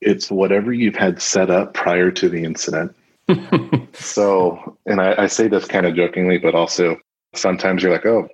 [0.00, 2.94] It's whatever you've had set up prior to the incident.
[3.92, 6.96] so, and I, I say this kind of jokingly, but also
[7.34, 8.28] sometimes you're like, oh,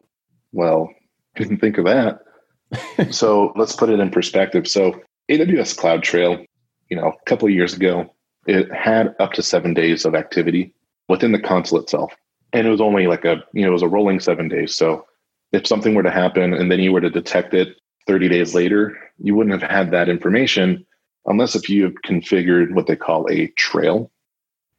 [0.53, 0.91] well,
[1.37, 2.21] didn't think of that.
[3.11, 4.67] so let's put it in perspective.
[4.67, 5.01] So
[5.31, 6.45] AWS CloudTrail,
[6.91, 8.13] you know, a couple of years ago,
[8.47, 10.75] it had up to seven days of activity
[11.09, 12.13] within the console itself
[12.55, 15.05] and it was only like a you know it was a rolling seven days so
[15.53, 18.97] if something were to happen and then you were to detect it 30 days later
[19.19, 20.87] you wouldn't have had that information
[21.27, 24.11] unless if you have configured what they call a trail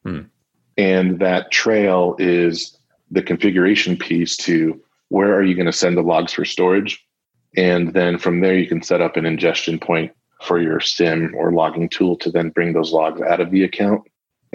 [0.03, 0.21] hmm.
[0.77, 2.77] and that trail is
[3.11, 7.05] the configuration piece to where are you going to send the logs for storage
[7.57, 11.51] and then from there you can set up an ingestion point for your SIEM or
[11.51, 14.01] logging tool to then bring those logs out of the account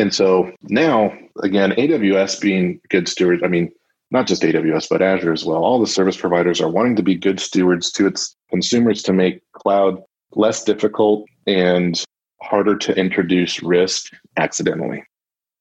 [0.00, 3.70] and so now, again, AWS being good stewards, I mean,
[4.10, 7.14] not just AWS, but Azure as well, all the service providers are wanting to be
[7.14, 12.02] good stewards to its consumers to make cloud less difficult and
[12.40, 15.04] harder to introduce risk accidentally.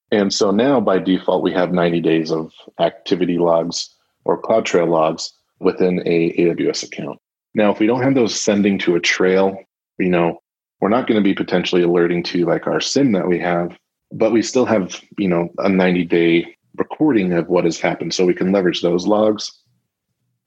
[0.10, 5.34] And so now by default, we have 90 days of activity logs or CloudTrail logs
[5.60, 7.20] within a AWS account.
[7.54, 9.58] Now, if we don't have those sending to a trail,
[9.98, 10.40] you know,
[10.82, 13.78] we're not going to be potentially alerting to like our SIEM that we have
[14.12, 18.26] but we still have you know a 90 day recording of what has happened so
[18.26, 19.52] we can leverage those logs.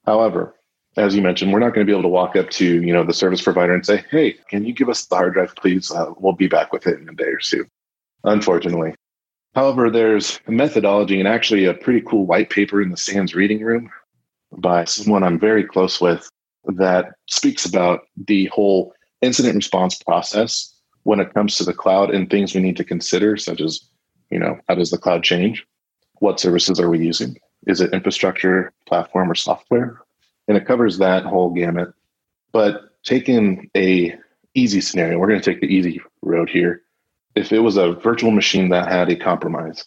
[0.04, 0.54] However
[0.96, 3.04] as you mentioned we're not going to be able to walk up to you know
[3.04, 5.90] the service provider and say hey can you give us the hard drive please?
[5.90, 7.64] Uh, we'll be back with it in a day or two
[8.24, 8.94] unfortunately.
[9.54, 13.62] However there's a methodology and actually a pretty cool white paper in the SANS reading
[13.62, 13.90] room
[14.58, 16.28] by someone i'm very close with
[16.66, 22.30] that speaks about the whole incident response process when it comes to the cloud and
[22.30, 23.80] things we need to consider, such as,
[24.30, 25.66] you know, how does the cloud change?
[26.18, 27.36] What services are we using?
[27.66, 30.00] Is it infrastructure, platform, or software?
[30.48, 31.92] And it covers that whole gamut.
[32.52, 34.14] But taking a
[34.54, 36.82] easy scenario, we're going to take the easy road here.
[37.34, 39.84] If it was a virtual machine that had a compromise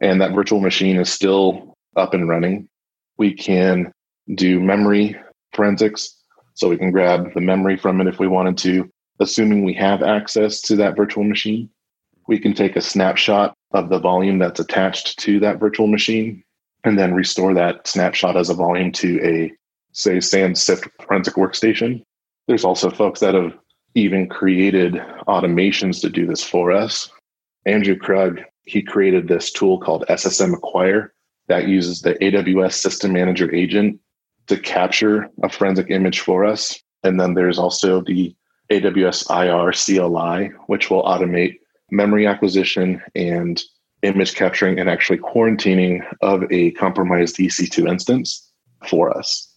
[0.00, 2.68] and that virtual machine is still up and running,
[3.16, 3.92] we can
[4.34, 5.16] do memory
[5.52, 6.16] forensics.
[6.54, 10.02] So we can grab the memory from it if we wanted to assuming we have
[10.02, 11.70] access to that virtual machine,
[12.26, 16.42] we can take a snapshot of the volume that's attached to that virtual machine
[16.84, 19.52] and then restore that snapshot as a volume to a,
[19.92, 22.02] say, SANS SIFT forensic workstation.
[22.48, 23.52] There's also folks that have
[23.94, 24.94] even created
[25.28, 27.10] automations to do this for us.
[27.66, 31.12] Andrew Krug, he created this tool called SSM Acquire
[31.48, 34.00] that uses the AWS System Manager agent
[34.50, 38.34] to capture a forensic image for us And then there's also the
[38.70, 41.54] AWS IR CLI, which will automate
[41.90, 43.60] memory acquisition and
[44.02, 48.48] image capturing and actually quarantining of a compromised EC2 instance
[48.86, 49.52] for us.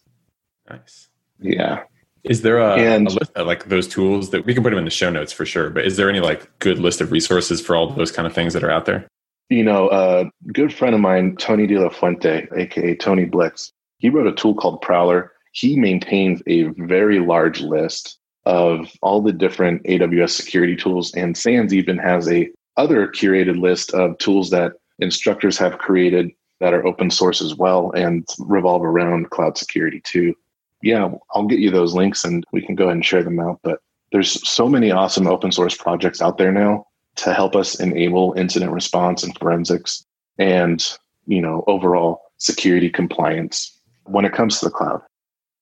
[0.70, 1.10] Nice.
[1.40, 1.84] Yeah.
[2.24, 4.80] Is there a, And- a list of like those tools that we can put them
[4.80, 5.70] in the show notes for sure?
[5.70, 8.54] But is there any like good list of resources for all those kind of things
[8.54, 9.08] that are out there?
[9.50, 13.72] You know, a good friend of mine, Tony De La Fuente, aka Tony Blyx,
[14.04, 15.32] he wrote a tool called Prowler.
[15.54, 21.74] He maintains a very large list of all the different AWS security tools, and SANS
[21.74, 27.10] even has a other curated list of tools that instructors have created that are open
[27.10, 30.36] source as well and revolve around cloud security too.
[30.82, 33.62] Yeah, I'll get you those links and we can go ahead and share them out.
[33.64, 33.80] But
[34.12, 38.74] there's so many awesome open source projects out there now to help us enable incident
[38.74, 40.06] response and forensics
[40.38, 43.73] and you know overall security compliance
[44.06, 45.02] when it comes to the cloud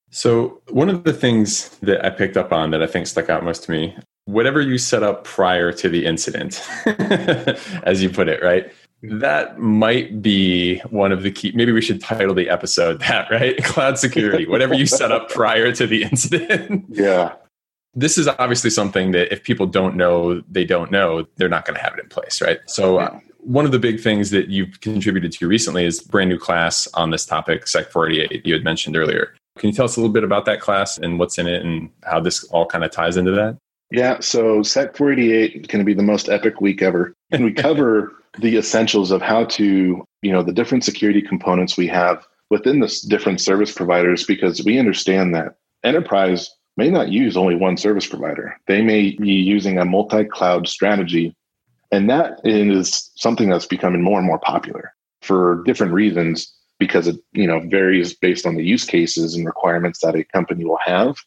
[0.09, 3.43] So, one of the things that I picked up on that I think stuck out
[3.43, 6.61] most to me, whatever you set up prior to the incident,
[7.83, 8.71] as you put it, right?
[9.03, 11.51] That might be one of the key.
[11.55, 13.57] Maybe we should title the episode that, right?
[13.63, 16.85] Cloud security, whatever you set up prior to the incident.
[16.89, 17.35] yeah
[17.93, 21.75] this is obviously something that if people don't know, they don't know, they're not going
[21.75, 22.59] to have it in place, right?
[22.65, 26.37] So, uh, one of the big things that you've contributed to recently is brand new
[26.37, 29.33] class on this topic, Sec 488, you had mentioned earlier.
[29.57, 31.89] Can you tell us a little bit about that class and what's in it and
[32.03, 33.57] how this all kind of ties into that?
[33.91, 38.57] yeah so sec 488 can be the most epic week ever and we cover the
[38.57, 43.39] essentials of how to you know the different security components we have within the different
[43.39, 48.81] service providers because we understand that enterprise may not use only one service provider they
[48.81, 51.35] may be using a multi-cloud strategy
[51.91, 57.17] and that is something that's becoming more and more popular for different reasons because it
[57.33, 61.17] you know varies based on the use cases and requirements that a company will have.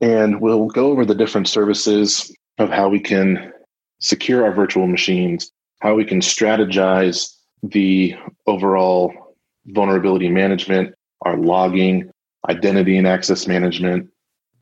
[0.00, 3.52] And we'll go over the different services of how we can
[4.00, 5.52] secure our virtual machines
[5.82, 8.14] how we can strategize the
[8.46, 9.36] overall
[9.66, 12.10] vulnerability management our logging
[12.48, 14.08] identity and access management.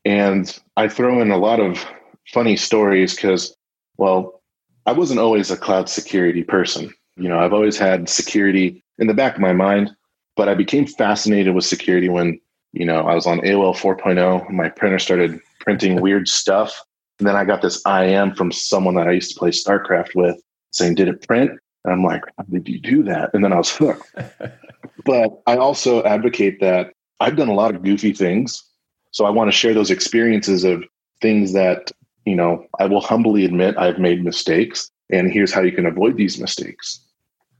[0.03, 1.85] And i throw in a lot of
[2.27, 3.55] funny stories because
[3.97, 4.40] well
[4.85, 6.93] i wasn't always a cloud security person.
[7.17, 9.91] You know i've always had security in the back of my mind
[10.35, 12.39] but i became fascinated with security when
[12.73, 16.81] you know i was on aol 4.0 my printer started printing weird stuff.
[17.19, 20.41] And then i got this im from someone that i used to play starcraft with
[20.71, 21.51] saying did it print?
[21.83, 23.31] And i'm like how did you do that?
[23.33, 24.09] And then i was hooked.
[25.05, 28.63] But i also advocate that i've done a lot of goofy things.
[29.11, 30.83] So i want to share those experiences of
[31.21, 31.91] things that
[32.25, 36.17] you know i will humbly admit i've made mistakes and here's how you can avoid
[36.17, 37.01] these mistakes.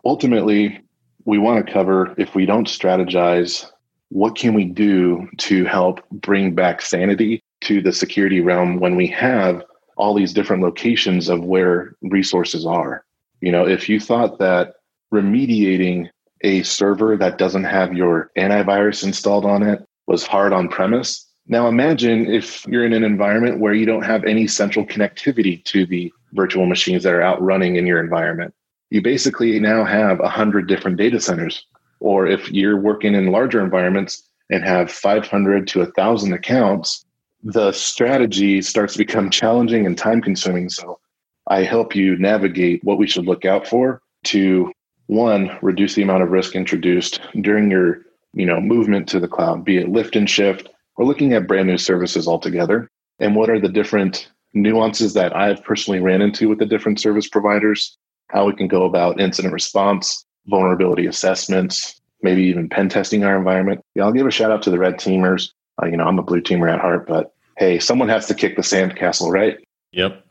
[0.05, 0.79] Ultimately
[1.25, 3.67] we want to cover if we don't strategize
[4.09, 9.07] what can we do to help bring back sanity to the security realm when we
[9.07, 9.63] have
[9.97, 13.05] all these different locations of where resources are?
[13.41, 14.75] You know if you thought that
[15.13, 16.09] remediating
[16.43, 21.67] a server that doesn't have your antivirus installed on it was hard on premise now
[21.67, 26.11] imagine if you're in an environment where you don't have any central connectivity to the
[26.33, 28.53] virtual machines that are out running in your environment.
[28.89, 31.65] You basically now have 100 different data centers.
[31.99, 37.05] Or if you're working in larger environments and have 500 to 1000 accounts
[37.43, 40.69] the strategy starts to become challenging and time consuming.
[40.69, 40.99] So
[41.47, 44.71] i help you navigate what we should look out for to
[45.07, 49.65] one reduce the amount of risk introduced during your you know movement to the cloud
[49.65, 50.69] be it lift and shift
[51.01, 52.87] or looking at brand new services altogether
[53.19, 57.27] and what are the different nuances that i've personally ran into with the different service
[57.27, 57.97] providers
[58.27, 63.81] how we can go about incident response vulnerability assessments maybe even pen testing our environment
[63.95, 65.49] yeah i'll give a shout out to the red teamers
[65.81, 68.55] uh, you know i'm a blue teamer at heart but hey someone has to kick
[68.55, 69.57] the sandcastle right
[69.93, 70.25] Yep.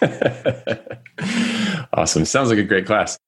[1.92, 2.24] awesome.
[2.24, 3.18] Sounds like a great class.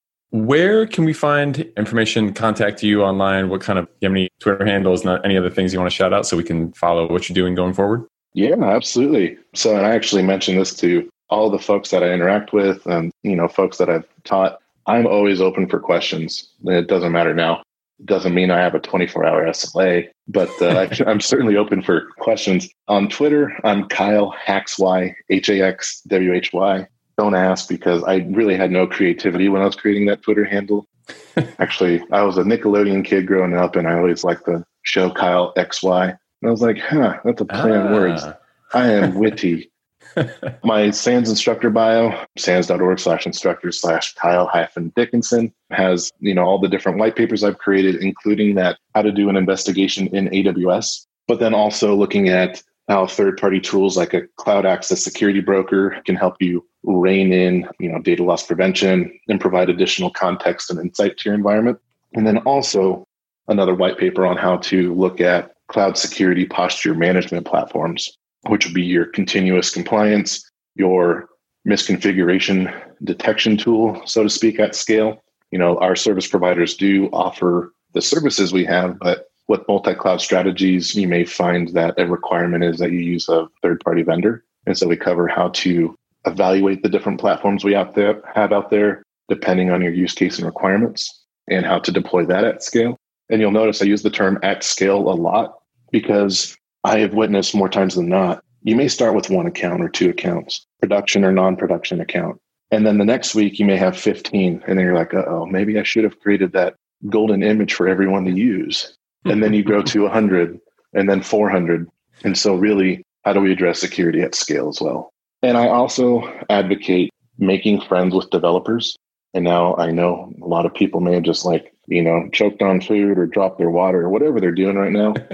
[0.45, 3.49] Where can we find information, contact you online?
[3.49, 5.95] What kind of, you have any Twitter handles, not any other things you want to
[5.97, 8.05] shout out so we can follow what you're doing going forward?
[8.35, 9.39] Yeah, absolutely.
[9.55, 13.11] So, and I actually mentioned this to all the folks that I interact with and,
[13.23, 14.59] you know, folks that I've taught.
[14.87, 16.51] I'm always open for questions.
[16.67, 17.63] It doesn't matter now.
[17.99, 21.83] It doesn't mean I have a 24 hour SLA, but uh, I- I'm certainly open
[21.83, 22.69] for questions.
[22.89, 26.87] On Twitter, I'm Kyle HaxWhy, H A X W H Y.
[27.17, 30.87] Don't ask because I really had no creativity when I was creating that Twitter handle.
[31.59, 35.55] Actually, I was a Nickelodeon kid growing up and I always liked the show Kyle
[35.55, 36.11] XY.
[36.11, 38.23] And I was like, huh, that's a play on words.
[38.25, 38.37] Ah.
[38.75, 39.71] I am witty.
[40.65, 46.59] My SANS instructor bio, sans.org slash instructor slash Kyle hyphen Dickinson has, you know, all
[46.59, 51.07] the different white papers I've created, including that how to do an investigation in AWS,
[51.27, 56.01] but then also looking at how third party tools like a cloud access security broker
[56.05, 60.79] can help you rein in you know data loss prevention and provide additional context and
[60.81, 61.79] insight to your environment.
[62.15, 63.07] And then also
[63.49, 68.17] another white paper on how to look at cloud security posture management platforms
[68.49, 71.29] which would be your continuous compliance your
[71.67, 72.73] misconfiguration
[73.03, 75.25] detection tool so to speak at scale.
[75.51, 80.95] You know our service providers do offer the services we have but with multi-cloud strategies,
[80.95, 84.45] you may find that a requirement is that you use a third-party vendor.
[84.67, 85.95] And so we cover how to
[86.27, 90.39] evaluate the different platforms we out there have out there, depending on your use case
[90.39, 92.97] and requirements, and how to deploy that at scale.
[93.31, 95.59] And you'll notice I use the term at scale a lot
[95.93, 99.89] because I have witnessed more times than not, you may start with one account or
[99.89, 102.41] two accounts, production or non-production account.
[102.73, 104.65] And then the next week you may have 15.
[104.67, 106.75] And then you're like, oh, maybe I should have created that
[107.09, 108.96] golden image for everyone to use
[109.31, 110.59] and then you grow to 100
[110.95, 111.89] and then 400
[112.25, 115.13] and so really how do we address security at scale as well?
[115.43, 118.97] And i also advocate making friends with developers.
[119.35, 122.63] And now i know a lot of people may have just like you know choked
[122.63, 125.15] on food or dropped their water or whatever they're doing right now.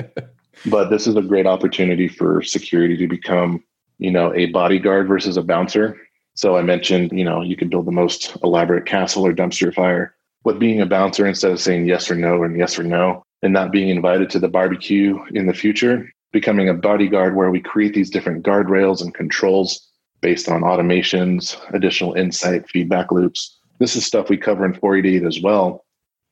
[0.66, 3.64] But this is a great opportunity for security to become
[3.98, 5.98] you know a bodyguard versus a bouncer.
[6.34, 10.14] So i mentioned you know you could build the most elaborate castle or dumpster fire.
[10.44, 13.52] With being a bouncer instead of saying yes or no and yes or no and
[13.52, 17.94] not being invited to the barbecue in the future, becoming a bodyguard where we create
[17.94, 19.88] these different guardrails and controls
[20.20, 23.58] based on automations, additional insight, feedback loops.
[23.78, 25.84] This is stuff we cover in 488 as well.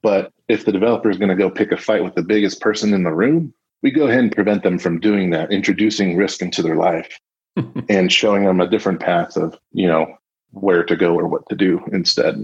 [0.03, 2.95] But if the developer is going to go pick a fight with the biggest person
[2.95, 3.53] in the room,
[3.83, 7.19] we go ahead and prevent them from doing that, introducing risk into their life
[7.89, 10.07] and showing them a different path of, you know,
[10.53, 12.43] where to go or what to do instead.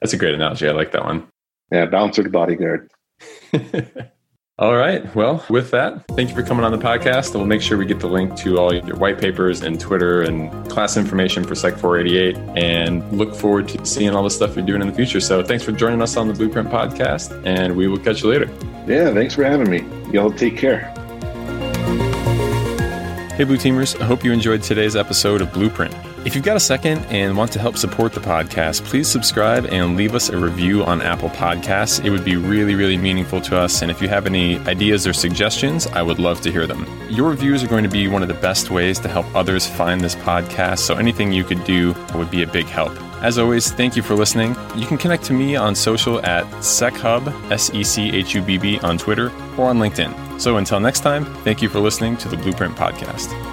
[0.00, 0.68] That's a great analogy.
[0.68, 1.26] I like that one.
[1.70, 2.90] Yeah, bouncer to bodyguard.
[4.58, 5.14] all right.
[5.14, 7.32] Well, with that, thank you for coming on the podcast.
[7.32, 10.22] And we'll make sure we get the link to all your white papers and Twitter
[10.22, 14.64] and class information for Sec 488 and look forward to seeing all the stuff you're
[14.64, 15.20] doing in the future.
[15.20, 18.50] So thanks for joining us on the Blueprint podcast and we will catch you later.
[18.86, 19.84] Yeah, thanks for having me.
[20.12, 20.92] Y'all take care.
[23.36, 23.98] Hey, Blue Teamers.
[24.00, 25.94] I hope you enjoyed today's episode of Blueprint.
[26.24, 29.96] If you've got a second and want to help support the podcast, please subscribe and
[29.96, 32.04] leave us a review on Apple Podcasts.
[32.04, 33.82] It would be really, really meaningful to us.
[33.82, 36.86] And if you have any ideas or suggestions, I would love to hear them.
[37.10, 40.00] Your reviews are going to be one of the best ways to help others find
[40.00, 40.78] this podcast.
[40.78, 42.92] So anything you could do would be a big help.
[43.20, 44.54] As always, thank you for listening.
[44.76, 48.58] You can connect to me on social at SecHubb, S E C H U B
[48.58, 50.40] B, on Twitter or on LinkedIn.
[50.40, 53.51] So until next time, thank you for listening to the Blueprint Podcast.